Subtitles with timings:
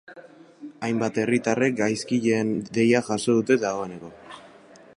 [0.87, 4.11] Hainbat herritarrek gaizkileen deia jaso dute dagoeneko.